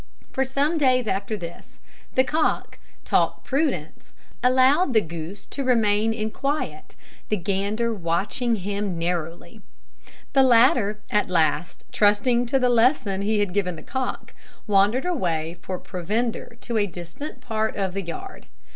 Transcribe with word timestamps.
For 0.31 0.43
some 0.43 0.79
days 0.79 1.07
after 1.07 1.37
this, 1.37 1.79
the 2.15 2.23
cock, 2.23 2.79
taught 3.05 3.43
prudence, 3.43 4.13
allowed 4.43 4.93
the 4.93 5.01
goose 5.01 5.45
to 5.45 5.63
remain 5.63 6.11
in 6.11 6.31
quiet, 6.31 6.95
the 7.29 7.37
gander 7.37 7.93
watching 7.93 8.55
him 8.55 8.97
narrowly. 8.97 9.61
The 10.33 10.41
latter 10.41 11.01
at 11.11 11.29
last, 11.29 11.83
trusting 11.91 12.47
to 12.47 12.57
the 12.57 12.67
lesson 12.67 13.21
he 13.21 13.41
had 13.41 13.53
given 13.53 13.75
the 13.75 13.83
cock, 13.83 14.33
wandered 14.65 15.05
away 15.05 15.57
for 15.61 15.77
provender 15.77 16.57
to 16.61 16.79
a 16.79 16.87
distant 16.87 17.39
part 17.39 17.75
of 17.75 17.93
the 17.93 18.01
yard. 18.01 18.47